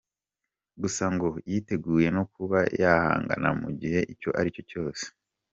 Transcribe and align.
Gusa 0.81 1.03
ngo 1.13 1.27
yiteguye 1.51 2.07
no 2.17 2.23
kuba 2.33 2.59
yahangana 2.81 3.49
mu 3.61 3.69
gihe 3.79 3.99
icyo 4.13 4.29
ari 4.39 4.49
cyo 4.55 4.63
cyose. 4.71 5.05